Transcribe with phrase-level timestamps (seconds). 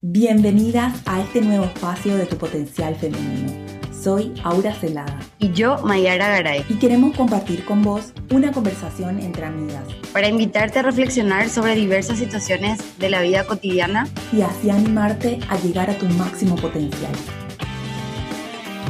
[0.00, 3.52] Bienvenidas a este nuevo espacio de tu potencial femenino.
[3.92, 5.18] Soy Aura Celada.
[5.40, 6.64] Y yo, Mayara Garay.
[6.68, 9.82] Y queremos compartir con vos una conversación entre amigas.
[10.12, 14.06] Para invitarte a reflexionar sobre diversas situaciones de la vida cotidiana.
[14.32, 17.10] Y así animarte a llegar a tu máximo potencial.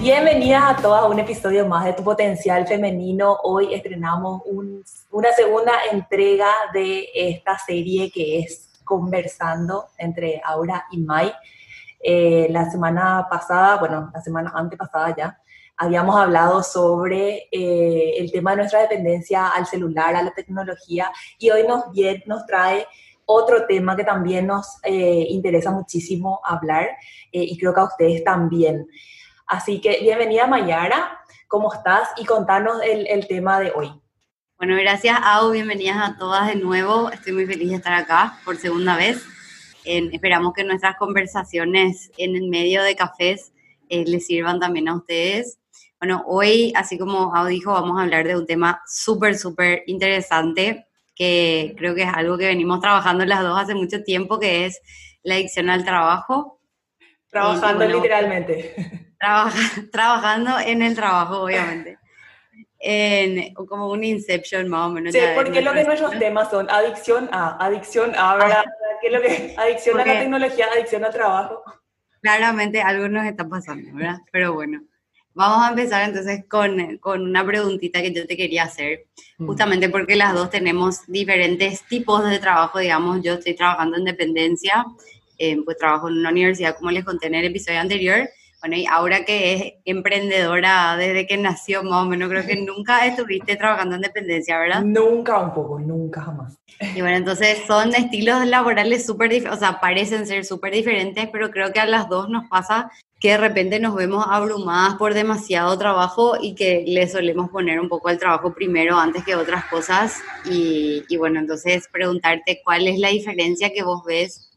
[0.02, 3.38] Bienvenidas a todas a un episodio más de Tu Potencial Femenino.
[3.44, 4.42] Hoy estrenamos
[5.10, 11.32] una segunda entrega de esta serie que es conversando entre Aura y Mai.
[12.00, 15.38] Eh, la semana pasada, bueno, la semana antepasada ya,
[15.76, 21.50] habíamos hablado sobre eh, el tema de nuestra dependencia al celular, a la tecnología, y
[21.50, 21.84] hoy nos,
[22.26, 22.86] nos trae
[23.26, 26.88] otro tema que también nos eh, interesa muchísimo hablar,
[27.30, 28.88] y creo que a ustedes también.
[29.46, 32.08] Así que bienvenida Mayara, ¿cómo estás?
[32.16, 33.92] Y contanos el, el tema de hoy.
[34.58, 35.52] Bueno, gracias, Au.
[35.52, 37.12] Bienvenidas a todas de nuevo.
[37.12, 39.24] Estoy muy feliz de estar acá por segunda vez.
[39.84, 43.52] esperamos que nuestras conversaciones en el medio de cafés
[43.88, 45.60] eh, les sirvan también a ustedes.
[46.00, 50.88] Bueno, hoy, así como Au dijo, vamos a hablar de un tema súper, súper interesante
[51.14, 54.80] que creo que es algo que venimos trabajando las dos hace mucho tiempo, que es
[55.22, 56.60] la adicción al trabajo.
[57.30, 58.74] Trabajando literalmente.
[59.92, 61.96] trabajando en el trabajo, obviamente
[62.78, 65.12] en, como un Inception más o menos.
[65.12, 68.64] Sí, porque lo que nuestros temas son adicción a, adicción a, ¿verdad?
[69.00, 69.54] ¿Qué es lo que?
[69.58, 71.62] Adicción a la tecnología, adicción al trabajo.
[72.20, 74.18] Claramente algo nos está pasando, ¿verdad?
[74.32, 74.82] Pero bueno,
[75.34, 79.06] vamos a empezar entonces con, con una preguntita que yo te quería hacer,
[79.38, 79.46] mm.
[79.46, 84.84] justamente porque las dos tenemos diferentes tipos de trabajo, digamos, yo estoy trabajando en dependencia,
[85.38, 88.28] eh, pues trabajo en una universidad, como les conté en el episodio anterior,
[88.60, 93.06] bueno, y ahora que es emprendedora desde que nació, más o menos, creo que nunca
[93.06, 94.82] estuviste trabajando en dependencia, ¿verdad?
[94.82, 96.56] Nunca un poco, nunca jamás.
[96.80, 101.50] Y bueno, entonces son estilos laborales súper diferentes, o sea, parecen ser súper diferentes, pero
[101.50, 105.76] creo que a las dos nos pasa que de repente nos vemos abrumadas por demasiado
[105.76, 110.18] trabajo y que le solemos poner un poco el trabajo primero antes que otras cosas.
[110.44, 114.47] Y, y bueno, entonces preguntarte cuál es la diferencia que vos ves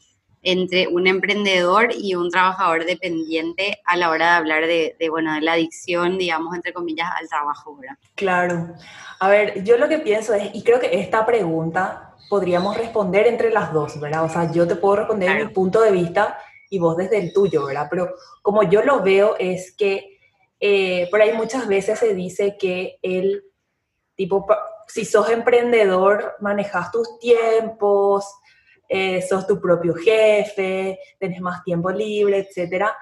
[0.44, 5.42] entre un emprendedor y un trabajador dependiente a la hora de hablar de, bueno, de
[5.42, 7.98] la adicción, digamos, entre comillas, al trabajo, ¿verdad?
[8.16, 8.74] Claro.
[9.20, 13.52] A ver, yo lo que pienso es, y creo que esta pregunta podríamos responder entre
[13.52, 14.24] las dos, ¿verdad?
[14.24, 16.38] O sea, yo te puedo responder desde mi punto de vista
[16.70, 17.88] y vos desde el tuyo, ¿verdad?
[17.90, 20.18] Pero como yo lo veo es que
[20.60, 23.44] eh, por ahí muchas veces se dice que el
[24.16, 24.48] tipo,
[24.88, 28.26] si sos emprendedor, manejas tus tiempos,
[28.94, 32.94] eh, sos tu propio jefe, tenés más tiempo libre, etcétera.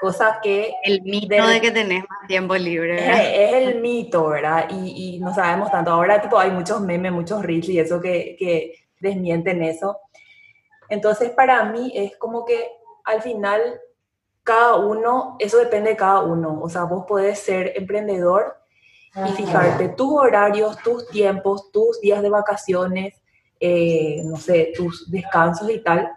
[0.00, 0.74] Cosa que...
[0.82, 2.96] El mito de, que tenés más tiempo libre.
[2.96, 4.66] Es, el mito, ¿verdad?
[4.68, 5.92] Y, y, no sabemos tanto.
[5.92, 10.00] Ahora tipo hay muchos memes, muchos reels y eso que, que desmienten eso.
[10.88, 12.68] Entonces para mí es como que
[13.04, 13.60] al final
[14.42, 16.58] cada uno, eso depende de cada uno.
[16.60, 18.56] O sea, vos podés ser emprendedor
[19.14, 23.22] y fijarte tus horarios, tus tiempos, tus días de vacaciones,
[23.60, 26.10] eh, no sé, tus descansos y tal.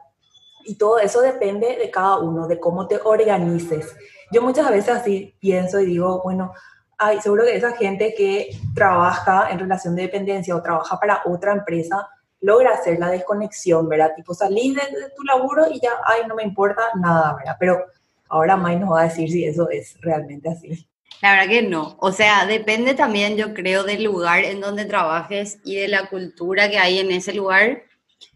[0.66, 3.96] Y todo eso depende de cada uno, de cómo te organices.
[4.32, 6.54] Yo muchas veces así pienso y digo, bueno,
[6.98, 11.54] hay, seguro que esa gente que trabaja en relación de dependencia o trabaja para otra
[11.54, 12.08] empresa
[12.42, 14.14] logra hacer la desconexión, ¿verdad?
[14.16, 14.82] Tipo, salir de,
[15.16, 17.56] tu laburo y ya, ay, no me importa nada, ¿verdad?
[17.60, 17.86] Pero
[18.28, 20.89] ahora May nos va a decir si eso es realmente así.
[21.22, 21.98] La verdad que no.
[22.00, 26.70] O sea, depende también, yo creo, del lugar en donde trabajes y de la cultura
[26.70, 27.84] que hay en ese lugar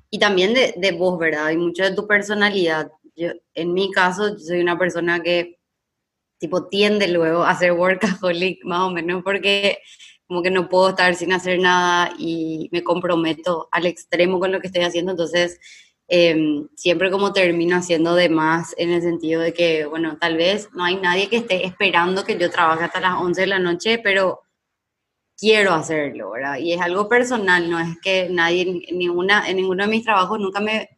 [0.09, 1.51] y también de, de vos, ¿verdad?
[1.51, 2.91] Y mucho de tu personalidad.
[3.15, 5.59] Yo, en mi caso, yo soy una persona que
[6.43, 9.79] tipo tiende luego a ser workaholic más o menos porque
[10.27, 14.59] como que no puedo estar sin hacer nada y me comprometo al extremo con lo
[14.59, 15.59] que estoy haciendo, entonces
[16.09, 20.69] Em, siempre como termino haciendo de más en el sentido de que, bueno, tal vez
[20.73, 23.99] no hay nadie que esté esperando que yo trabaje hasta las 11 de la noche,
[23.99, 24.41] pero
[25.37, 26.57] quiero hacerlo, ¿verdad?
[26.57, 30.59] Y es algo personal, no es que nadie, ninguna, en ninguno de mis trabajos nunca
[30.59, 30.89] me,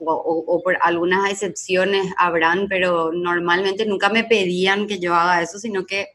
[0.00, 0.14] o,
[0.46, 5.84] o, por algunas excepciones habrán, pero normalmente nunca me pedían que yo haga eso, sino
[5.86, 6.08] que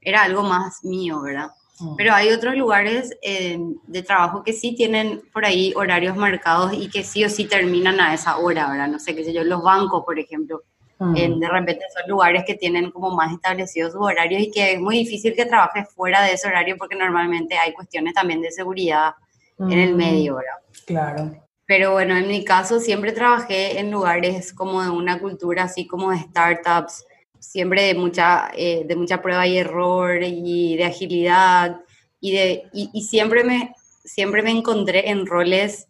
[0.00, 1.48] era algo más mío, ¿verdad?
[1.80, 1.96] Mm.
[1.96, 6.88] Pero hay otros lugares eh, de trabajo que sí tienen por ahí horarios marcados y
[6.88, 8.88] que sí o sí terminan a esa hora, ¿verdad?
[8.88, 10.62] No sé, qué sé yo, los bancos, por ejemplo.
[10.98, 11.16] Mm.
[11.16, 14.80] Eh, de repente son lugares que tienen como más establecidos sus horarios y que es
[14.80, 19.14] muy difícil que trabajes fuera de ese horario porque normalmente hay cuestiones también de seguridad
[19.58, 19.96] en el mm.
[19.96, 20.58] medio, ¿verdad?
[20.86, 21.44] Claro.
[21.66, 26.10] Pero bueno, en mi caso siempre trabajé en lugares como de una cultura así como
[26.10, 27.04] de startups,
[27.44, 31.80] siempre de mucha, eh, de mucha prueba y error y de agilidad
[32.20, 33.74] y, de, y, siempre, me,
[34.04, 35.86] siempre me encontré en roles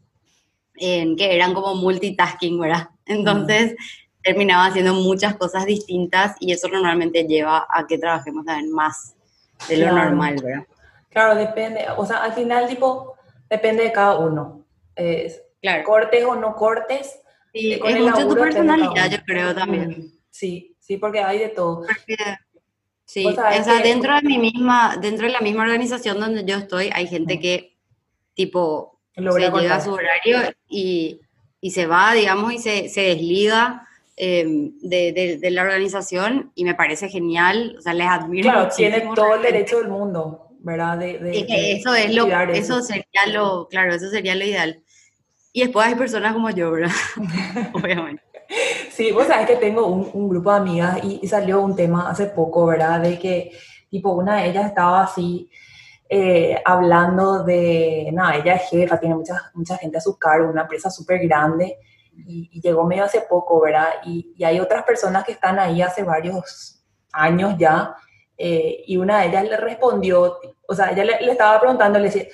[0.77, 2.89] en que eran como multitasking, ¿verdad?
[3.07, 3.77] Entonces
[4.23, 9.15] terminaba haciendo muchas cosas distintas y eso normalmente lleva a que trabajemos también más
[9.69, 10.67] de lo normal, ¿verdad?
[11.11, 13.15] Claro, depende, o sea, al final tipo
[13.49, 14.65] depende de cada uno.
[15.63, 15.85] claro.
[15.85, 17.21] Cortes o no cortes.
[17.53, 20.11] Sí, con es mucho tu personalidad, yo creo también.
[20.31, 21.87] Sí, sí, porque hay de todo.
[23.05, 26.91] sí, o sea, dentro de mi misma, dentro de la misma organización donde yo estoy,
[26.93, 27.77] hay gente que
[28.35, 30.39] tipo se llega a su horario
[30.69, 31.21] y,
[31.61, 33.87] y, se va, digamos, y se, se desliga
[34.17, 38.51] em, de, de, la organización y me parece genial, o sea, les admiro.
[38.51, 40.99] Claro, tiene todo el derecho del mundo, ¿verdad?
[40.99, 41.19] De,
[41.73, 42.83] eso es lo, eso.
[42.83, 44.83] sería lo, claro, eso sería lo ideal.
[45.53, 46.91] Y después hay personas como yo, ¿verdad?
[47.73, 48.34] Obviamente.
[48.91, 52.67] Sí, vos sabes que tengo un, grupo de amigas y, salió un tema hace poco,
[52.67, 53.01] ¿verdad?
[53.01, 53.51] De que,
[53.91, 55.51] tipo, una de ellas estaba así,
[56.09, 60.63] eh, hablando de, nada, ella es jefa, tiene mucha, mucha gente a su cargo, una
[60.63, 61.79] empresa súper grande
[62.27, 63.89] y, llegó medio hace poco, ¿verdad?
[64.05, 67.97] Y, y, hay otras personas que están ahí hace varios años ya
[68.37, 72.27] eh, y una de ellas le respondió, o sea, ella le, estaba preguntando, le decía,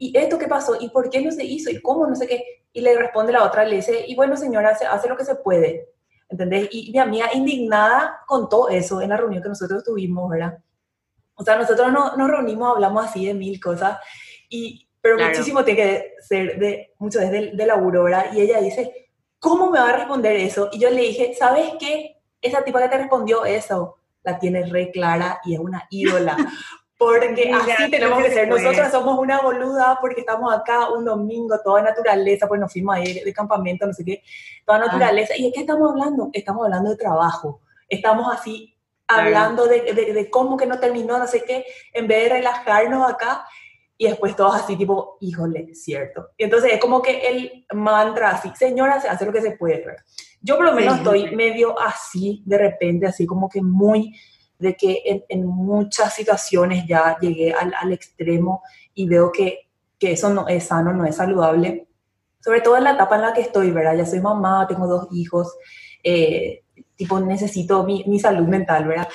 [0.00, 0.76] ¿y esto qué pasó?
[0.80, 1.70] ¿Y por qué no se hizo?
[1.70, 2.06] ¿Y cómo?
[2.06, 2.64] No sé qué.
[2.72, 5.34] Y le responde la otra, le dice, y bueno señora, hace, hace lo que se
[5.36, 5.90] puede.
[6.28, 6.68] ¿Entendés?
[6.72, 10.58] Y mi amiga indignada contó eso en la reunión que nosotros tuvimos, ¿verdad?
[11.34, 13.98] O sea, nosotros no, nos reunimos, hablamos así de mil cosas,
[14.48, 18.32] y, pero muchísimo tiene que ser de, mucho desde de laburo, ¿verdad?
[18.32, 20.70] Y ella dice, ¿cómo me va a responder eso?
[20.72, 22.16] Y yo le dije, ¿sabes qué?
[22.40, 26.36] Esa tipa que te respondió eso, la tiene re clara y es una ídola.
[27.00, 28.46] Porque así tenemos que ser.
[28.46, 33.24] Nosotros somos una boluda porque estamos acá un domingo, toda naturaleza, pues nos fuimos ahí
[33.24, 34.22] de campamento, no sé qué,
[34.66, 35.34] toda naturaleza.
[35.34, 36.28] ¿Y de qué estamos hablando?
[36.34, 37.62] Estamos hablando de trabajo.
[37.88, 38.76] Estamos así
[39.08, 41.64] hablando de, de, cómo que no terminó, no sé qué,
[41.94, 43.46] en vez de relajarnos acá,
[43.96, 46.28] y después todos así tipo, híjole, cierto.
[46.36, 49.96] Y entonces es como que el mantra así, señora, se hace lo que se puede.
[50.42, 54.14] Yo por lo menos estoy medio así, de repente, así como que muy,
[54.60, 58.62] de que en, en muchas situaciones ya llegué al, al, extremo
[58.94, 61.88] y veo que, que eso no es sano, no es saludable.
[62.40, 63.96] Sobre todo en la etapa en la que estoy, ¿verdad?
[63.96, 65.54] Ya soy mamá, tengo dos hijos,
[66.02, 66.62] eh,
[66.96, 69.08] tipo necesito mi, mi, salud mental, ¿verdad?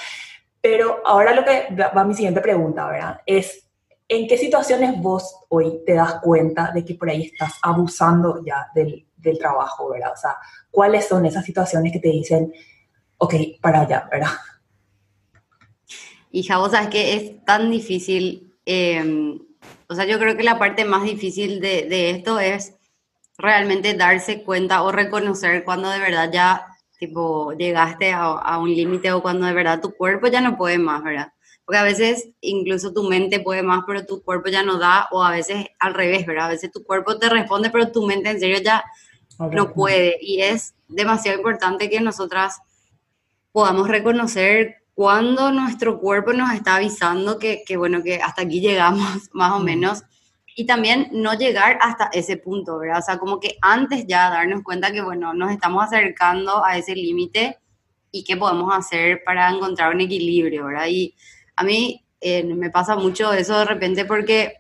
[0.62, 3.19] Pero ahora lo que va mi siguiente pregunta, ¿verdad?
[3.25, 3.68] Es,
[4.07, 8.68] ¿en qué situaciones vos hoy te das cuenta de que por ahí estás abusando ya
[8.74, 10.13] del, del trabajo, ¿verdad?
[10.13, 10.38] O sea,
[10.71, 12.51] ¿cuáles son esas situaciones que te dicen,
[13.18, 14.31] ok, para allá, ¿verdad?
[16.35, 19.39] Hija, vos sabes que es tan difícil, eh,
[19.87, 22.73] o sea, yo creo que la parte más difícil de, de esto es
[23.37, 26.67] realmente darse cuenta o reconocer cuando de verdad ya
[26.99, 30.77] tipo, llegaste a, a un límite o cuando de verdad tu cuerpo ya no puede
[30.77, 31.31] más, ¿verdad?
[31.63, 35.23] Porque a veces incluso tu mente puede más, pero tu cuerpo ya no da, o
[35.23, 36.47] a veces al revés, ¿verdad?
[36.47, 38.83] A veces tu cuerpo te responde, pero tu mente en serio ya
[39.39, 40.17] no puede.
[40.19, 42.59] Y es demasiado importante que nosotras
[43.53, 49.30] podamos reconocer cuando nuestro cuerpo nos está avisando que, que bueno, que hasta aquí llegamos,
[49.33, 50.03] más o menos,
[50.56, 53.00] y también no llegar hasta ese punto, ¿verdad?
[53.00, 56.95] O sea, como que antes ya darnos cuenta que, bueno, nos estamos acercando a ese
[56.95, 57.59] límite
[58.09, 60.88] y qué podemos hacer para encontrar un equilibrio, ¿verdad?
[60.88, 61.13] Y
[61.57, 64.53] a mí eh, me pasa mucho eso de repente porque,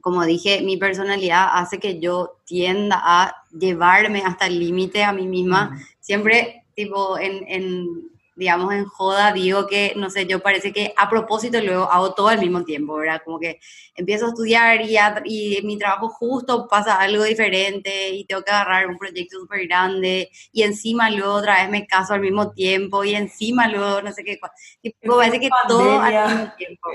[0.00, 5.26] como dije, mi personalidad hace que yo tienda a llevarme hasta el límite a mí
[5.26, 10.94] misma, siempre tipo en, en digamos, en joda, digo que, no sé, yo parece que
[10.96, 13.20] a propósito luego hago todo al mismo tiempo, ¿verdad?
[13.24, 13.60] Como que
[13.94, 18.50] empiezo a estudiar y, y en mi trabajo justo pasa algo diferente y tengo que
[18.50, 23.04] agarrar un proyecto súper grande y encima luego otra vez me caso al mismo tiempo
[23.04, 24.38] y encima luego no sé qué,
[24.80, 26.88] tipo, parece que todo al mismo tiempo.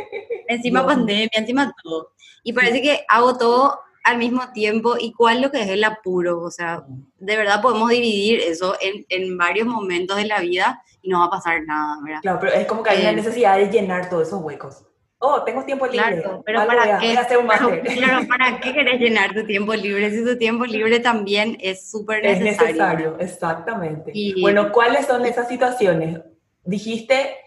[0.47, 2.13] Encima pandemia, encima todo.
[2.43, 6.41] Y parece que hago todo al mismo tiempo y cuál lo que es el apuro.
[6.41, 6.83] O sea,
[7.19, 11.25] de verdad podemos dividir eso en, en varios momentos de la vida y no va
[11.25, 12.21] a pasar nada, ¿verdad?
[12.21, 14.83] Claro, pero es como que hay una eh, necesidad de llenar todos esos huecos.
[15.19, 16.21] Oh, tengo tiempo libre.
[16.21, 17.15] Claro, pero ¿para qué?
[17.95, 20.11] claro, ¿para qué querés llenar tu tiempo libre?
[20.11, 22.51] Si tu tiempo libre también es súper necesario.
[22.51, 24.11] Es necesario, exactamente.
[24.13, 26.19] Y, bueno, ¿cuáles son esas situaciones?
[26.65, 27.37] Dijiste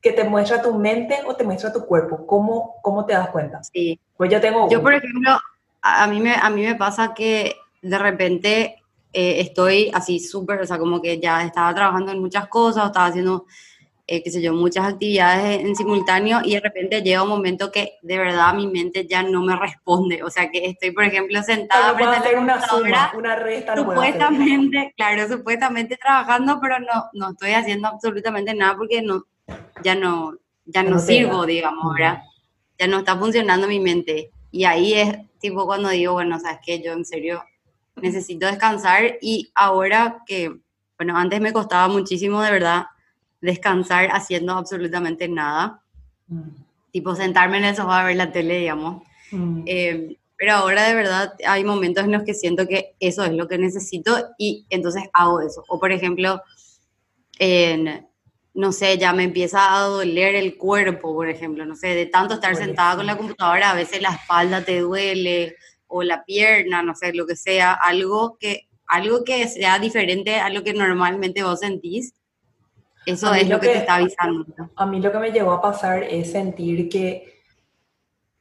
[0.00, 2.26] que te muestra tu mente o te muestra tu cuerpo.
[2.26, 3.62] ¿Cómo, cómo te das cuenta?
[3.62, 4.00] Sí.
[4.16, 4.68] Pues yo tengo...
[4.70, 5.38] Yo, por ejemplo,
[5.82, 8.79] a mí me, a mí me pasa que de repente
[9.12, 13.06] eh, estoy así súper, o sea, como que ya estaba trabajando en muchas cosas, estaba
[13.06, 13.46] haciendo,
[14.06, 17.94] eh, qué sé yo, muchas actividades en simultáneo y de repente llega un momento que
[18.02, 20.22] de verdad mi mente ya no me responde.
[20.22, 23.76] O sea, que estoy, por ejemplo, sentada frente a la una suma, una resta.
[23.76, 29.24] Supuestamente, claro, supuestamente trabajando, pero no, no estoy haciendo absolutamente nada porque no,
[29.82, 30.34] ya no,
[30.66, 32.22] ya no, sirvo, digamos, ¿verdad?
[32.78, 34.30] Ya no está funcionando mi mente.
[34.52, 37.42] Y ahí es tipo cuando digo, bueno, sabes que yo en serio
[38.02, 40.54] necesito descansar y ahora que,
[40.96, 42.86] bueno, antes me costaba muchísimo de verdad
[43.40, 45.82] descansar haciendo absolutamente nada,
[46.28, 46.48] mm.
[46.92, 49.02] tipo sentarme en el sofá a ver la tele, digamos.
[49.30, 49.62] Mm.
[49.66, 53.46] Eh, pero ahora de verdad hay momentos en los que siento que eso es lo
[53.46, 55.62] que necesito y entonces hago eso.
[55.68, 56.40] O por ejemplo,
[57.38, 58.06] en,
[58.54, 62.34] no sé, ya me empieza a doler el cuerpo, por ejemplo, no sé, de tanto
[62.34, 65.56] estar sentada con la computadora, a veces la espalda te duele
[65.90, 70.48] o la pierna, no sé, lo que sea, algo que, algo que sea diferente a
[70.48, 72.14] lo que normalmente vos sentís,
[73.06, 74.46] eso es lo que, te está avisando.
[74.76, 77.40] A mí lo que me llegó a pasar es sentir que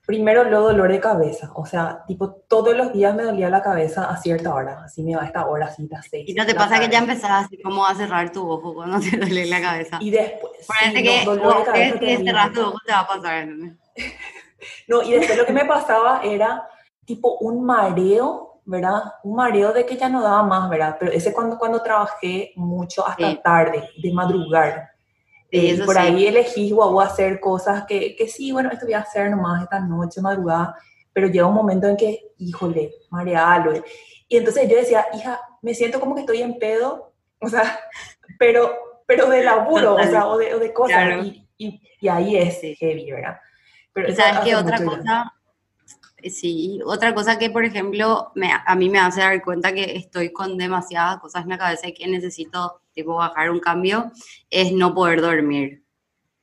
[0.05, 4.09] primero lo dolor de cabeza, o sea, tipo todos los días me dolía la cabeza
[4.09, 6.27] a cierta hora, así me va esta hora, así las seis.
[6.27, 9.17] ¿Y no te pasa que ya empezás así como a cerrar tu ojo cuando te
[9.17, 9.97] duele la cabeza?
[10.01, 13.47] Y después, Parece que vos crees que cerrar tu ojo te va a pasar.
[14.87, 16.67] no, y después lo que me pasaba era
[17.09, 19.01] tipo un mareo, ¿verdad?
[19.23, 20.95] Un mareo de que ya no daba más, ¿verdad?
[20.99, 24.91] Pero ese cuando, cuando trabajé mucho hasta tarde, de madrugar.
[25.49, 29.31] Eh, por ahí elegí o hacer cosas que, que sí, bueno, esto voy a hacer
[29.31, 30.77] nomás esta noche, madrugada,
[31.11, 33.73] pero llega un momento en que, híjole, marealo.
[34.27, 37.11] Y entonces yo decía, hija, me siento como que estoy en pedo,
[37.41, 37.79] o sea,
[38.37, 41.25] pero, pero de laburo, o sea, o de, o de cosas.
[41.25, 43.39] Y, y, y, ahí es heavy, ¿verdad?
[43.93, 45.33] Pero ¿Sabes qué otra cosa?
[46.23, 50.33] Sí, otra cosa que, por ejemplo, me, a mí me hace dar cuenta que estoy
[50.33, 54.11] con demasiadas cosas en la cabeza y que necesito, tipo, bajar un cambio,
[54.49, 55.83] es no poder dormir.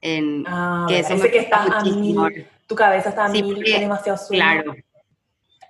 [0.00, 4.42] En, ah, que eso que está a mil, tu cabeza está a mil, demasiado sueño.
[4.42, 4.76] Claro,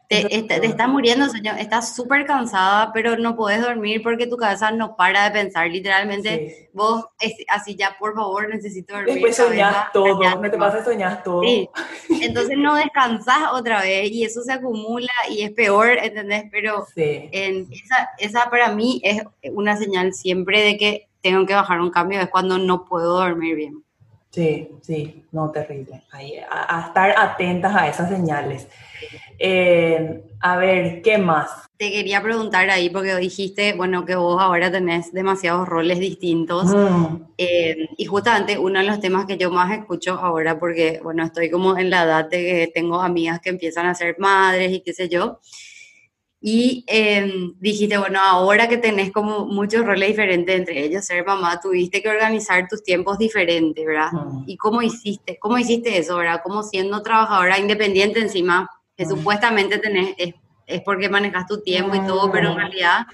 [0.09, 1.59] te, te, estás muriendo, señor.
[1.59, 5.69] Estás súper cansada, pero no puedes dormir porque tu cabeza no para de pensar.
[5.69, 7.07] Literalmente, vos,
[7.49, 9.15] así ya, por favor, necesito dormir.
[9.15, 11.43] Después soñás todo, no te pasa soñás todo.
[11.43, 11.69] Sí.
[12.23, 16.45] Entonces no descansas otra vez y eso se acumula y es peor, ¿entendés?
[16.51, 19.23] Pero en esa, esa para mí es
[19.53, 23.57] una señal siempre de que tengo que bajar un cambio, es cuando no puedo dormir
[23.57, 23.86] bien.
[24.37, 26.03] Sí, sí, no, terrible.
[26.51, 28.69] a, estar atentas a esas señales.
[29.39, 31.49] Eh, a ver, ¿qué más?
[31.79, 36.67] Te quería preguntar ahí, porque dijiste, bueno, que vos ahora tenés demasiados roles distintos.
[36.67, 37.23] Mm.
[37.39, 41.49] Eh, y justamente uno de los temas que yo más escucho ahora, porque, bueno, estoy
[41.49, 44.93] como en la edad de que tengo amigas que empiezan a ser madres y qué
[44.93, 45.41] sé yo,
[46.41, 51.61] y em, dijiste, bueno, ahora que tenés como muchos roles diferentes, entre ellos ser mamá,
[51.61, 54.11] tuviste que organizar tus tiempos diferentes, ¿verdad?
[54.47, 55.39] ¿Y cómo hiciste?
[55.41, 56.43] ¿Cómo hiciste eso, verdad?
[56.45, 60.35] Como siendo trabajadora independiente encima, que supuestamente tenés, es,
[60.67, 63.07] es, porque manejas tu tiempo y todo, pero en realidad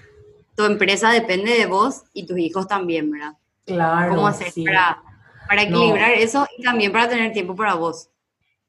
[0.57, 3.33] tu empresa depende de vos y tus hijos también, ¿verdad?
[3.65, 4.15] Claro.
[4.15, 5.01] ¿Cómo haces para,
[5.49, 8.09] para equilibrar eso y también para tener tiempo para vos?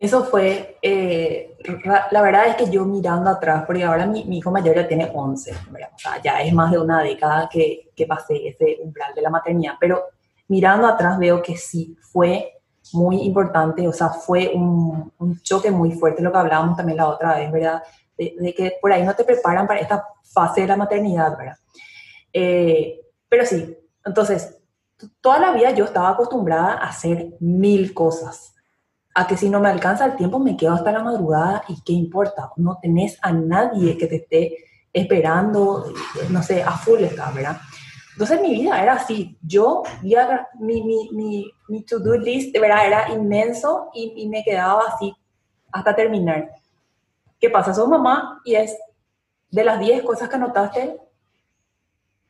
[0.04, 1.56] Eso fue, eh,
[2.12, 5.52] la verdad es que yo mirando atrás, porque ahora mi, hijo mayor ya tiene 11,
[5.54, 9.30] o sea, ya es más de una década que, que pasé ese umbral de la
[9.30, 10.04] maternidad, pero
[10.50, 12.52] mirando atrás veo que sí fue
[12.92, 17.08] muy importante, o sea, fue un, un choque muy fuerte, lo que hablábamos también la
[17.08, 17.82] otra vez, ¿verdad?
[18.18, 21.56] De, que por ahí no te preparan para esta fase de la maternidad, ¿verdad?
[22.34, 24.58] Eh, pero sí, entonces,
[25.22, 28.53] toda la vida yo estaba acostumbrada a hacer mil cosas
[29.16, 31.94] a que si no me alcanza el tiempo me quedo hasta la madrugada y qué
[31.94, 34.58] importa, no tenés a nadie que te esté
[34.92, 35.94] esperando,
[36.30, 37.58] no sé, a full está, ¿verdad?
[38.14, 39.84] Entonces mi vida era así, yo,
[40.60, 42.88] mi, mi, mi, mi to-do list, ¿verdad?
[42.88, 45.14] Era inmenso y, y, me quedaba así
[45.72, 46.52] hasta terminar.
[47.40, 47.74] ¿Qué pasa?
[47.74, 48.78] Sos mamá y es
[49.50, 50.98] de las 10 cosas que anotaste,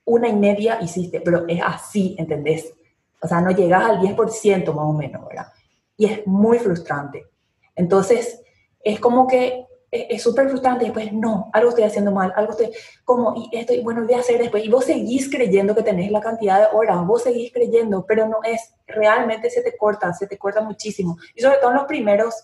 [0.06, 2.74] una y media hiciste, pero es así, ¿entendés?
[3.22, 5.53] O sea, no llegas al 10% más o menos, ¿verdad?
[5.98, 7.28] Y es muy frustrante.
[7.76, 8.42] Entonces,
[8.84, 12.72] es como que es súper frustrante después, no, algo estoy haciendo mal, algo estoy,
[13.06, 16.12] como, y esto, y bueno, voy a hacer después, y vos seguís creyendo que tenés
[16.12, 20.26] la cantidad de horas, vos seguís creyendo, pero no es, realmente se te corta, se
[20.26, 22.44] te corta muchísimo, y sobre todo en los primeros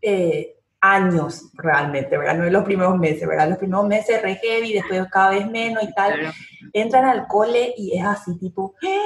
[0.00, 2.34] eh, años, realmente, ¿verdad?
[2.34, 3.48] No en los primeros meses, ¿verdad?
[3.48, 6.34] Los primeros meses re heavy, después cada vez menos y tal,
[6.72, 8.98] entran al cole y es así, tipo, ¡Eh,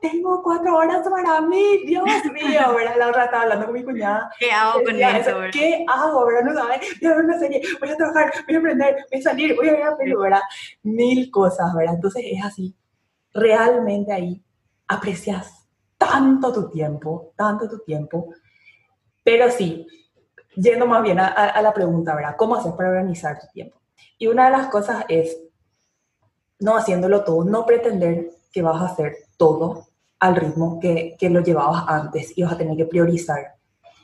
[0.00, 2.94] tengo cuatro horas para mí, Dios mío, ¿verdad?
[2.96, 4.30] La otra estaba hablando con mi cuñada.
[4.38, 6.44] ¿Qué hago con eso, ¿Qué hago, verdad?
[6.44, 9.22] No sabes, voy a ver una serie, voy a trabajar, voy a aprender, voy a
[9.22, 10.42] salir, voy a ver a pelo, ¿verdad?
[10.84, 11.94] Mil cosas, ¿verdad?
[11.96, 12.76] Entonces es así,
[13.34, 14.40] realmente ahí
[14.86, 18.32] aprecias tanto tu tiempo, tanto tu tiempo,
[19.24, 19.84] pero sí,
[20.60, 22.36] yendo más bien a, la pregunta, ¿verdad?
[22.36, 23.80] ¿Cómo haces para organizar tu tiempo?
[24.18, 25.38] Y una de las cosas es
[26.60, 29.86] no haciéndolo todo, no pretender que vas a hacer todo
[30.18, 33.54] al ritmo que, que lo llevabas antes y vas a tener que priorizar.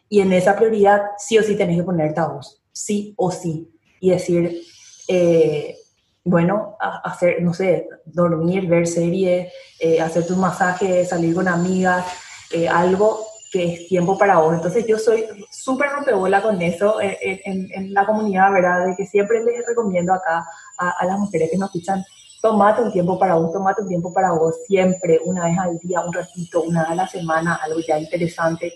[0.08, 3.74] Y en esa prioridad sí o sí tenés que ponerte a vos, sí o sí,
[4.00, 4.62] y decir,
[5.08, 5.76] eh,
[6.24, 12.06] bueno, hacer, no sé, dormir, ver series, eh, hacer tu masaje, salir con amigas,
[12.50, 14.52] eh, algo que es tiempo para vos.
[14.52, 18.86] Entonces yo soy súper rompebola con eso en, la comunidad, ¿verdad?
[18.86, 20.44] De que siempre les recomiendo acá
[20.76, 22.04] a, a, las mujeres que nos escuchan,
[22.42, 26.00] tomate un tiempo para vos, tomate un tiempo para vos, siempre, una vez al día,
[26.00, 28.72] un ratito, una vez a la semana, algo ya interesante,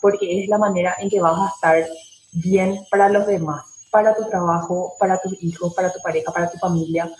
[0.00, 1.86] porque es la manera en que vas a estar
[2.32, 6.56] bien para los demás para tu trabajo, para tus hijos, para tu pareja, para tu
[6.56, 7.12] familia.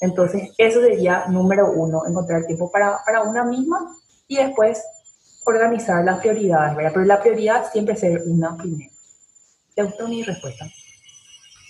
[0.00, 3.96] Entonces, eso sería número uno, encontrar tiempo para, para una misma
[4.26, 4.82] y después
[5.44, 6.92] organizar las prioridades, ¿verdad?
[6.94, 8.90] Pero la prioridad siempre ser una primera.
[9.74, 10.66] ¿Te gustó mi respuesta?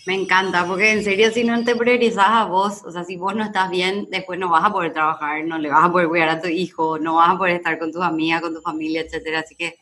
[0.05, 3.37] Me encanta, porque en serio, si no te priorizas a vos, o sea, si vos
[3.37, 6.29] no estás bien, después no vas a poder trabajar, no le vas a poder cuidar
[6.29, 9.41] a tu hijo, no vas a poder estar con tus amigas, con tu familia, etcétera.
[9.41, 9.79] Así que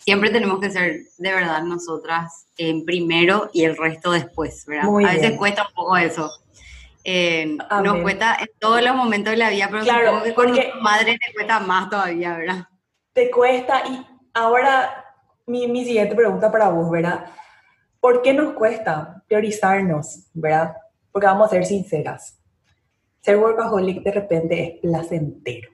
[0.00, 4.88] siempre tenemos que ser de verdad nosotras en primero y el resto después, ¿verdad?
[4.88, 6.28] a veces cuesta un poco eso.
[7.04, 10.60] Eh, nos cuesta en todos los momentos de la vida, pero claro, que con tu
[10.80, 12.66] madre te cuesta más todavía, ¿verdad?
[13.12, 15.04] Te cuesta y ahora
[15.46, 17.26] mi, mi siguiente pregunta para vos, ¿verdad?
[18.00, 20.74] ¿Por qué nos cuesta priorizarnos, ¿verdad?
[21.12, 22.38] Porque vamos a ser sinceras.
[23.20, 25.70] Ser workaholic de repente es placentero.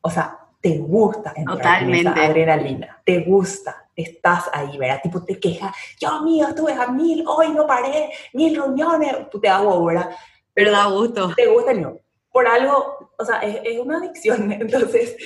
[0.00, 5.00] O sea, te gusta entrar en esa adrenalina, te gusta, estás ahí, ¿verdad?
[5.02, 9.48] Tipo, te quejas, yo, amigo, estuve a mil, hoy no paré, mil reuniones, tú te
[9.48, 10.10] hago, ¿verdad?
[10.52, 11.34] Pero da gusto.
[11.34, 11.96] Te gusta, no.
[12.30, 15.16] Por algo, o sea, es, es una adicción, entonces,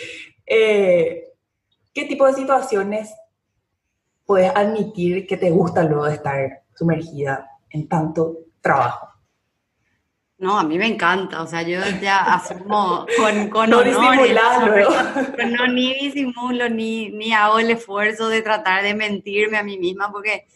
[0.47, 1.34] eh,
[1.95, 3.15] ¿qué tipo de situaciones
[4.27, 9.09] puedes admitir que te gusta luego de estar sumergida en tanto trabajo?
[10.37, 15.95] No, a mí me encanta, o sea, yo ya asumo con, con no no ni
[15.95, 20.47] disimulo, ni, ni hago el esfuerzo de tratar de mentirme a mí misma, porque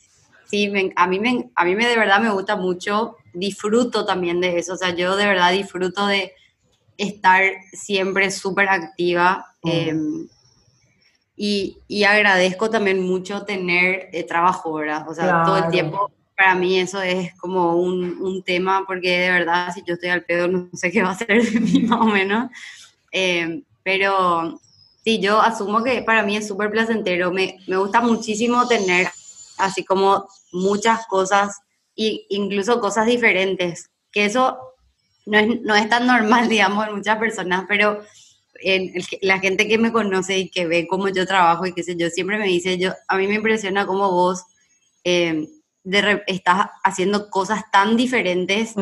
[0.46, 4.58] sí, a, mí me, a mí me de verdad me gusta mucho, disfruto también de
[4.58, 6.32] eso, o sea, yo de verdad disfruto de
[6.96, 9.70] estar siempre súper activa mm.
[9.70, 10.28] em,
[11.38, 15.08] y, y, agradezco también mucho tener eh, trabajo, ¿verdad?
[15.08, 19.30] O sea, todo el tiempo para mí eso es como un, un, tema, porque de
[19.30, 22.00] verdad, si yo estoy al pedo, no sé qué va a hacer de mí más
[22.00, 22.50] o menos.
[23.12, 24.60] Eh, pero
[25.02, 27.32] sí, yo asumo que para mí es súper placentero.
[27.32, 29.08] Me, me, gusta muchísimo tener
[29.58, 31.60] así como muchas cosas,
[31.96, 34.58] e incluso cosas diferentes, que eso
[35.26, 38.00] no es, no es tan normal, digamos, en muchas personas, pero
[38.60, 38.92] en
[39.22, 42.10] la gente que me conoce y que ve cómo yo trabajo y qué sé yo,
[42.10, 44.44] siempre me dice, yo, a mí me impresiona cómo vos...
[45.04, 45.48] Eh,
[45.84, 48.74] de, estás haciendo cosas tan diferentes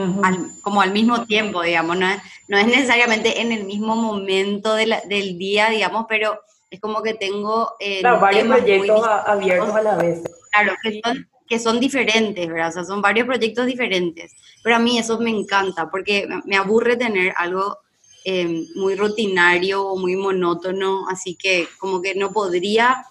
[0.62, 5.38] como al mismo tiempo, digamos, no es, no es necesariamente en el mismo momento del
[5.38, 7.74] día, digamos, pero es como que tengo...
[7.78, 10.22] Eh, varios proyectos abiertos a la vez.
[10.50, 12.70] Claro, que son, que son diferentes, ¿verdad?
[12.70, 14.32] O sea, son varios proyectos diferentes,
[14.64, 17.78] pero a mí eso me encanta porque me aburre tener algo
[18.26, 23.06] eh, muy rutinario o muy monótono, así que como que no podría...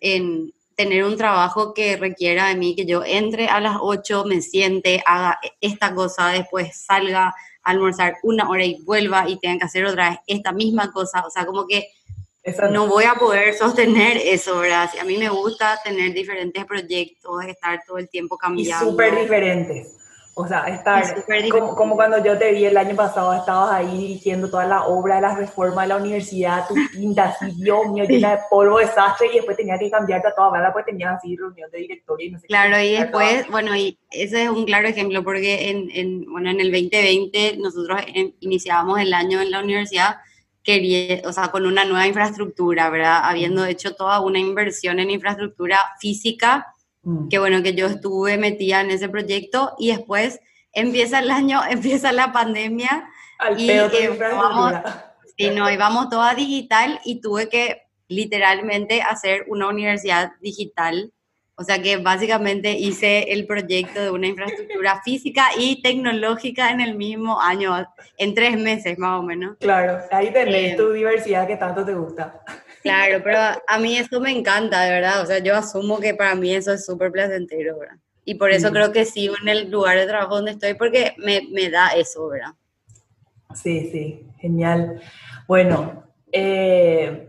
[0.00, 4.40] En, tener un trabajo que requiera de mí que yo entre a las 8, me
[4.40, 7.34] siente, haga esta cosa, después salga a
[7.70, 11.24] almorzar una hora y vuelva y tenga que hacer otra vez esta misma cosa.
[11.26, 11.88] O sea, como que
[12.72, 14.90] no voy a poder sostener eso, ¿verdad?
[15.00, 18.86] A mí me gusta tener diferentes proyectos, estar todo el tiempo cambiando.
[18.86, 20.01] Y súper diferentes.
[20.34, 21.04] O sea, estar
[21.50, 25.16] como, como, cuando yo te vi el año pasado, estabas ahí dirigiendo toda la obra
[25.16, 29.28] de la reforma de la universidad, tu pinta así, Dios mío, llena de polvo, desastre,
[29.30, 32.30] y después tenía que cambiarte a toda bala, pues tenías así reunión de directorio y
[32.30, 36.24] no sé Claro, y después, bueno, y ese es un claro ejemplo, porque en, en,
[36.32, 38.00] bueno, en el 2020 nosotros
[38.40, 40.16] iniciábamos el año en la universidad,
[40.62, 43.20] quería, o sea, con una nueva infraestructura, ¿verdad?
[43.24, 46.72] Habiendo hecho toda una inversión en infraestructura física,
[47.04, 47.28] Mm.
[47.28, 50.40] que bueno, que yo estuve metida en ese proyecto y después
[50.72, 53.08] empieza el año, empieza la pandemia
[53.56, 54.72] y eh, vamos,
[55.36, 61.12] sí, no, íbamos toda digital y tuve que literalmente hacer una universidad digital.
[61.54, 66.96] O sea que básicamente hice el proyecto de una infraestructura física y tecnológica en el
[66.96, 67.86] mismo año,
[68.16, 69.58] en tres meses más o menos.
[69.60, 72.42] Claro, ahí tenés eh, tu diversidad que tanto te gusta.
[72.82, 75.22] Claro, pero a mí eso me encanta, de verdad.
[75.22, 77.96] O sea, yo asumo que para mí eso es súper placentero, ¿verdad?
[78.24, 81.42] Y por eso creo que sigo en el lugar de trabajo donde estoy, porque me,
[81.52, 82.54] me da eso, ¿verdad?
[83.54, 85.00] Sí, sí, genial.
[85.46, 87.28] Bueno, eh,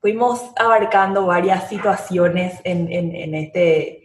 [0.00, 4.02] fuimos abarcando varias situaciones en, en, en este,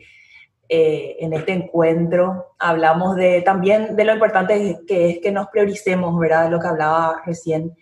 [0.69, 2.55] eh, en este encuentro.
[2.57, 6.49] Hablamos de, también de lo importante que es que nos prioricemos, ¿verdad?
[6.49, 7.75] Lo que hablaba recién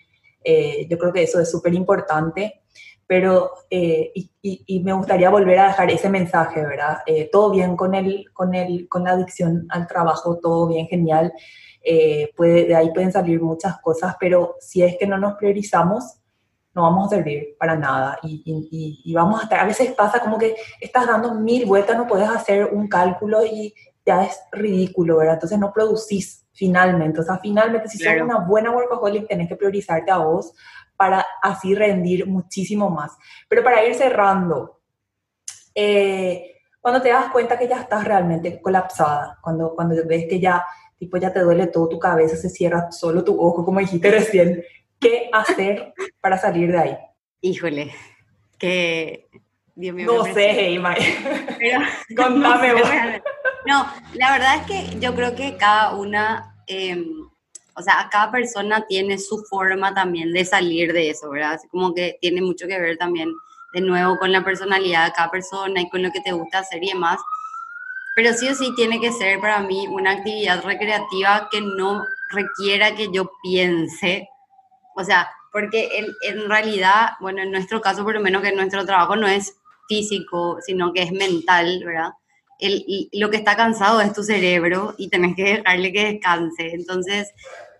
[0.49, 2.61] Eh, yo creo que eso es súper importante,
[3.07, 6.99] pero eh, y, me gustaría volver a dejar ese mensaje, ¿verdad?
[7.05, 11.33] Eh, todo bien con, el, con, el, con la adicción al trabajo, todo bien, genial.
[12.35, 16.19] puede, de ahí pueden salir muchas cosas, pero si es que no nos priorizamos,
[16.77, 20.19] no vamos a servir para nada y, y, y, vamos a estar, a veces pasa
[20.19, 23.73] como que estás dando mil vueltas, no puedes hacer un cálculo y
[24.05, 25.33] ya es ridículo, ¿verdad?
[25.33, 30.11] Entonces no producís finalmente, o sea, finalmente si sos una buena workaholic tenés que priorizarte
[30.11, 30.53] a vos
[30.97, 33.15] para así rendir muchísimo más.
[33.47, 34.81] Pero para ir cerrando,
[35.75, 40.65] eh, cuando te das cuenta que ya estás realmente colapsada, cuando, cuando ves que ya,
[40.97, 44.63] tipo, ya te duele todo tu cabeza, se cierra solo tu ojo, como dijiste recién,
[44.99, 46.97] ¿Qué hacer para salir de ahí?
[47.41, 47.93] Híjole,
[48.57, 49.29] que...
[49.75, 50.95] Dios mío, no sé, Heima.
[52.17, 52.89] Contame vos.
[53.67, 57.05] No, la verdad es que yo creo que cada una, em,
[57.77, 61.53] o sea, cada persona tiene su forma también de salir de eso, ¿verdad?
[61.53, 63.31] Así como que tiene mucho que ver también,
[63.73, 66.83] de nuevo, con la personalidad de cada persona y con lo que te gusta hacer
[66.83, 67.19] y demás.
[68.15, 72.95] Pero sí o sí tiene que ser para mí una actividad recreativa que no requiera
[72.95, 74.27] que yo piense
[74.97, 75.89] o sea, porque
[76.23, 79.55] en, realidad, bueno, en nuestro caso, por lo menos que nuestro trabajo no es
[79.87, 82.13] físico, sino que es mental, ¿verdad?
[82.59, 86.73] El, lo que está cansado es tu cerebro y tenés que dejarle que descanse.
[86.73, 87.31] Entonces,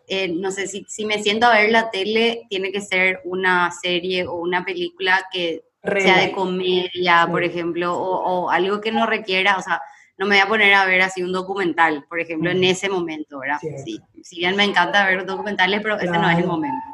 [0.07, 3.71] eh, no sé, si, si, me siento a ver la tele, tiene que ser una
[3.71, 9.57] serie o una película que sea de comedia, por ejemplo, o, algo que no requiera,
[9.57, 9.81] o sea,
[10.17, 13.39] no me voy a poner a ver así un documental, por ejemplo, en ese momento,
[13.39, 13.59] ¿verdad?
[13.83, 13.99] Sí.
[14.23, 16.85] Si bien me encanta ver documentales, pero ese no es el momento.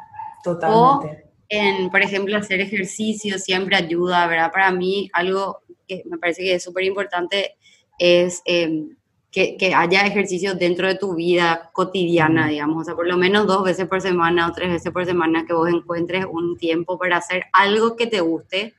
[0.42, 0.78] Totalmente.
[0.78, 4.52] O en, por ejemplo, hacer ejercicio siempre ayuda, ¿verdad?
[4.52, 7.56] Para mí, algo que me parece que es súper importante
[7.98, 8.96] es em,
[9.34, 13.48] que, que, haya ejercicio dentro de tu vida cotidiana, digamos, o sea, por lo menos
[13.48, 17.16] dos veces por semana o tres veces por semana que vos encuentres un tiempo para
[17.16, 18.74] hacer algo que te guste,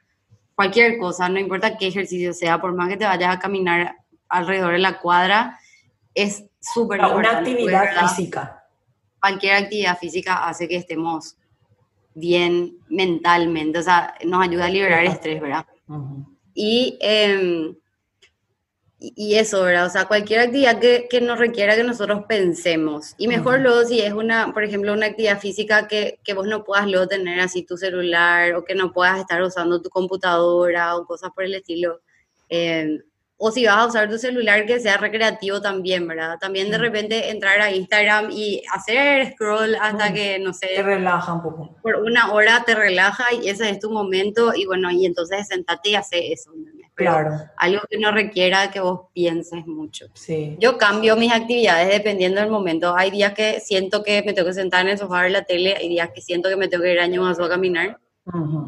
[0.56, 3.98] cualquier cosa, no importa qué ejercicio sea, por más que te vayas a caminar
[4.30, 5.60] alrededor de la cuadra,
[6.14, 7.30] es súper importante.
[7.30, 8.64] Una actividad física.
[9.20, 11.36] Cualquier actividad física hace que estemos
[12.14, 15.66] bien mentalmente, o sea, nos ayuda a liberar estrés, ¿verdad?
[16.54, 17.76] y, em,
[19.00, 19.88] y eso, ¿verdad?
[19.88, 23.14] O sea, cualquier actividad que, que, nos requiera que nosotros pensemos.
[23.18, 26.64] Y mejor luego si es una, por ejemplo, una actividad física que, que, vos no
[26.64, 31.06] puedas luego tener así tu celular o que no puedas estar usando tu computadora o
[31.06, 32.00] cosas por el estilo.
[32.50, 33.00] Eh,
[33.38, 36.38] o si vas a usar tu celular que sea recreativo también, ¿verdad?
[36.40, 40.68] También de repente entrar a Instagram y hacer scroll hasta que, no sé...
[40.76, 41.76] Te relaja un poco.
[41.82, 45.90] Por una hora te relaja y ese es tu momento y bueno, y entonces sentate
[45.90, 46.52] y hace eso.
[46.94, 47.32] claro.
[47.58, 50.06] Algo que no requiera que vos pienses mucho.
[50.14, 50.56] Sí.
[50.60, 52.96] Yo cambio mis actividades dependiendo del momento.
[52.96, 55.44] Hay días que siento que me tengo que sentar en el sofá a ver la
[55.44, 58.00] tele, hay días que siento que me tengo que ir a año a caminar.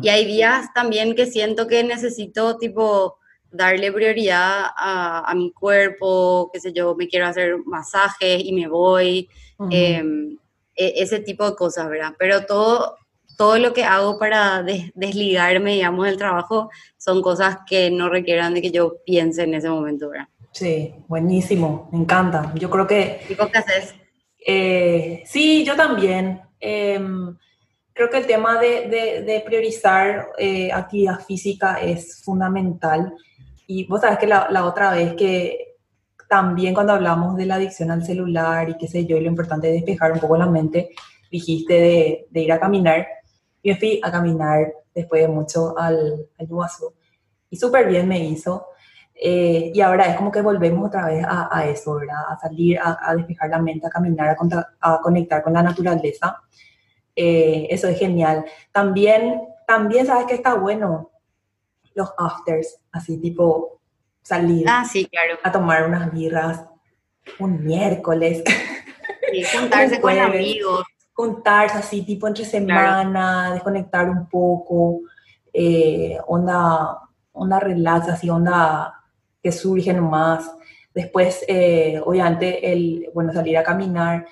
[0.04, 3.18] Y hay días también que siento que necesito tipo
[3.52, 9.30] darle prioridad a, mi cuerpo, qué sé yo, me quiero hacer masajes y me voy,
[9.72, 10.38] em,
[10.76, 12.14] e, ese tipo de cosas, ¿verdad?
[12.18, 12.98] Pero todo,
[13.38, 18.62] todo lo que hago para desligarme, digamos, del trabajo son cosas que no requieran de
[18.62, 20.28] que yo piense en ese momento, ¿verdad?
[20.52, 22.52] Sí, buenísimo, me encanta.
[22.56, 23.22] Yo creo que...
[23.30, 23.94] ¿Y qué haces?
[24.46, 26.42] Eh, sí, yo también.
[26.60, 27.38] Em,
[27.94, 33.14] creo que el tema de, priorizar eh, actividad física es fundamental.
[33.68, 35.76] Y vos sabes que la, otra vez que
[36.30, 39.68] también cuando hablamos de la adicción al celular y qué sé yo, y lo importante
[39.68, 40.90] es despejar un poco la mente,
[41.30, 43.06] dijiste de, de ir a caminar.
[43.62, 46.48] Y me fui a caminar después de mucho al, al
[47.50, 48.68] Y súper bien me hizo.
[49.14, 52.24] Eh, y ahora es como que volvemos otra vez a, a eso, ¿verdad?
[52.30, 54.38] A salir, a, despejar la mente, a caminar,
[54.82, 56.42] a, a conectar con la naturaleza.
[57.16, 58.46] Eh, eso es genial.
[58.72, 61.12] También, también sabes que está bueno
[61.98, 63.82] los afters, así tipo
[64.22, 65.38] salir ah, sí, claro.
[65.44, 66.64] a tomar unas birras
[67.40, 68.44] un miércoles.
[69.32, 70.84] Sí, juntarse con amigos.
[71.14, 75.00] Juntarse así tipo entre semana, desconectar un poco,
[75.52, 77.00] eh, onda,
[77.32, 78.94] onda relax, así onda
[79.42, 80.52] que surge nomás.
[80.94, 84.28] Después, eh, obviamente, el, bueno, salir a caminar,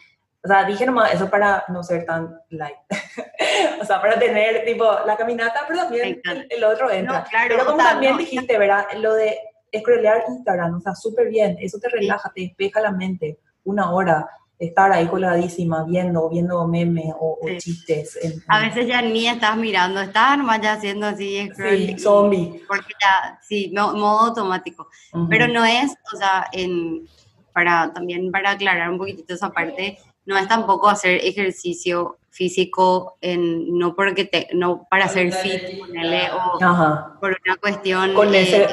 [0.45, 2.77] o sea, dije nomás eso para no ser tan light.
[3.81, 7.25] o sea, para tener tipo la caminata, pero también el, otro entra.
[7.47, 8.85] pero como también dijiste, ¿verdad?
[8.97, 9.39] Lo de
[9.75, 11.57] scrollear Instagram, o sea, súper bien.
[11.59, 13.39] Eso te relaja, te despeja la mente.
[13.63, 14.29] Una hora
[14.59, 18.19] estar ahí coladísima viendo, viendo memes o, chistes.
[18.47, 22.61] A veces ya ni estás mirando, estás nomás ya haciendo así Sí, zombie.
[22.67, 24.87] Porque ya, sí, modo automático.
[25.27, 27.07] Pero no es, o sea, en,
[27.51, 33.77] para también para aclarar un poquitito esa parte, no es tampoco hacer ejercicio físico en,
[33.77, 38.67] no porque te, no para hacer fit o por una cuestión Con ese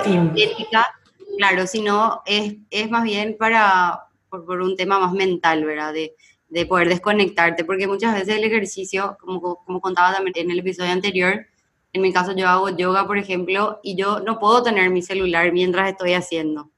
[1.38, 5.92] claro, sino es, es más bien para por, por, un tema más mental, ¿verdad?
[5.92, 6.14] De,
[6.48, 10.92] de poder desconectarte, porque muchas veces el ejercicio, como, como contaba también en el episodio
[10.92, 11.46] anterior,
[11.94, 15.52] en mi caso yo hago yoga, por ejemplo, y yo no puedo tener mi celular
[15.52, 16.70] mientras estoy haciendo.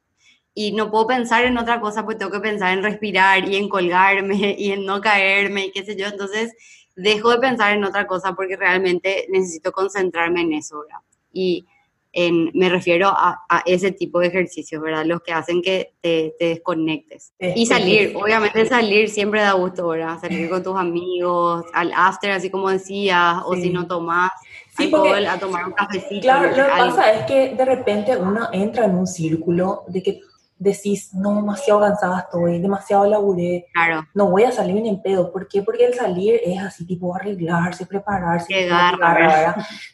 [0.54, 3.68] Y no puedo pensar en otra cosa, pues tengo que pensar en respirar y en
[3.68, 6.06] colgarme y en no caerme y qué sé yo.
[6.06, 6.52] Entonces
[6.96, 11.00] dejo de pensar en otra cosa porque realmente necesito concentrarme en eso, ¿verdad?
[11.32, 11.66] Y
[12.14, 15.04] en, me refiero a, a, ese tipo de ejercicios, ¿verdad?
[15.04, 17.32] Los que hacen que te, te desconectes.
[17.40, 20.20] y salir, obviamente salir siempre da gusto, ¿verdad?
[20.20, 24.30] Salir con tus amigos, al after, así como decías, o si no tomas
[24.76, 26.20] sí, alcohol, a tomar un cafecito.
[26.20, 30.20] Claro, lo que pasa es que de repente uno entra en un círculo de que
[30.64, 34.06] decís, no, demasiado cansada estoy, demasiado laburé, claro.
[34.14, 35.30] no voy a salir ni en pedo.
[35.30, 35.62] ¿Por qué?
[35.62, 38.52] Porque el salir es así, tipo arreglarse, prepararse.
[38.52, 38.94] Llegar,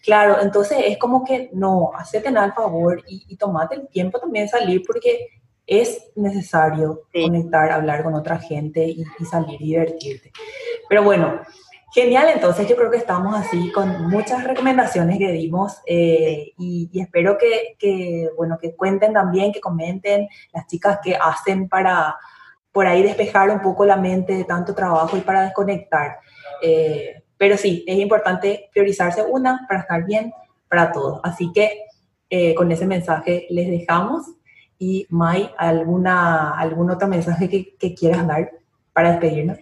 [0.02, 4.46] Claro, entonces es como que no, hacete al favor y, y tomate el tiempo también
[4.46, 5.26] de salir porque
[5.66, 10.32] es necesario conectar, hablar con otra gente y, y salir y divertirte.
[10.88, 11.40] Pero bueno,
[11.92, 17.36] Genial, entonces yo creo que estamos así con muchas recomendaciones que dimos eh, y, espero
[17.36, 22.16] que, bueno, que cuenten también, que comenten las chicas que hacen para
[22.70, 26.20] por ahí despejar un poco la mente de tanto trabajo y para desconectar.
[26.62, 30.32] Eh, pero sí, es importante priorizarse una para estar bien
[30.68, 31.20] para todos.
[31.24, 31.86] Así que
[32.28, 34.26] eh, con ese mensaje les dejamos.
[34.78, 38.52] Y Mai, ¿alguna, ¿algún otro mensaje que quieras dar
[38.92, 39.58] para despedirnos?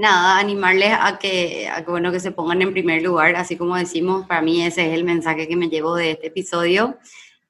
[0.00, 3.76] Nada, animarles a que, a que, bueno, que se pongan en primer lugar, así como
[3.76, 6.96] decimos, para mí ese es el mensaje que me llevo de este episodio.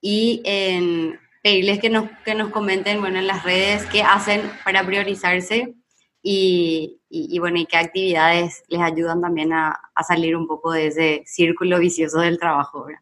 [0.01, 4.85] Y en pedirles que nos, que nos comenten, bueno, en las redes qué hacen para
[4.85, 5.75] priorizarse
[6.23, 10.89] y, y, bueno, y qué actividades les ayudan también a, a, salir un poco de
[10.89, 12.85] ese círculo vicioso del trabajo.
[12.85, 13.01] ¿verdad?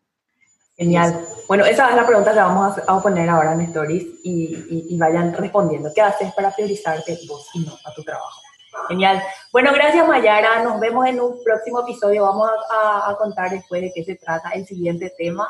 [0.76, 1.26] Genial.
[1.48, 4.98] Bueno, esa es la pregunta que vamos a, poner ahora en Stories y, y, y
[4.98, 5.90] vayan respondiendo.
[5.94, 8.47] ¿Qué haces para priorizarte vos y no a tu trabajo?
[8.88, 9.22] Genial.
[9.52, 10.62] Bueno, gracias Mayara.
[10.62, 12.24] Nos vemos en un próximo episodio.
[12.24, 15.48] Vamos a, contar después de qué se trata el siguiente tema.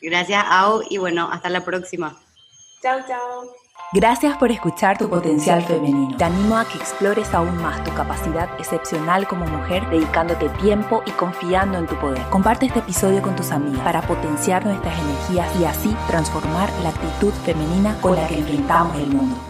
[0.00, 2.16] Gracias, Au, y bueno, hasta la próxima.
[2.82, 3.44] Chao, chao.
[3.92, 6.16] Gracias por escuchar tu potencial femenino.
[6.16, 11.10] Te animo a que explores aún más tu capacidad excepcional como mujer, dedicándote tiempo y
[11.10, 12.22] confiando en tu poder.
[12.30, 17.32] Comparte este episodio con tus amigas para potenciar nuestras energías y así transformar la actitud
[17.44, 19.49] femenina con la que enfrentamos el mundo.